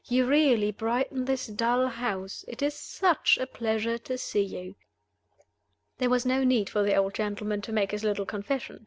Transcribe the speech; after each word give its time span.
You 0.05 0.25
really 0.25 0.71
brighten 0.71 1.25
this 1.25 1.45
dull 1.45 1.85
house. 1.85 2.43
It 2.47 2.63
is 2.63 2.73
such 2.73 3.37
a 3.39 3.45
pleasure 3.45 3.99
to 3.99 4.17
see 4.17 4.41
you!" 4.41 4.73
There 5.99 6.09
was 6.09 6.25
no 6.25 6.43
need 6.43 6.71
for 6.71 6.81
the 6.81 6.95
old 6.95 7.13
gentleman 7.13 7.61
to 7.61 7.71
make 7.71 7.91
his 7.91 8.03
little 8.03 8.25
confession. 8.25 8.79